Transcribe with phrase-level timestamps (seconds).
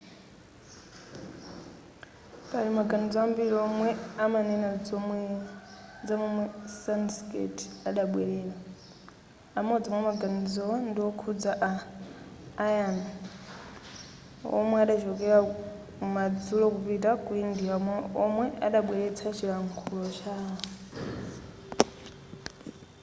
[2.49, 3.89] pali maganizo ambiri omwe
[4.25, 4.69] amanena
[6.07, 6.43] zamomwe
[6.81, 7.57] sanskrit
[7.89, 8.55] adabwelera
[9.59, 11.73] amodzi mwamaganizowo ndiwokhuza a
[12.63, 12.97] aryan
[14.51, 15.37] womwe adachokera
[15.97, 17.75] kumadzulo kupita ku india
[18.19, 20.55] womwe adabweretsa chilankhulo chawo